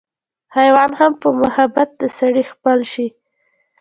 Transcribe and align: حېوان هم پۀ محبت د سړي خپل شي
حېوان 0.55 0.91
هم 0.99 1.13
پۀ 1.21 1.27
محبت 1.41 1.89
د 2.01 2.03
سړي 2.17 2.43
خپل 2.51 2.79
شي 2.91 3.07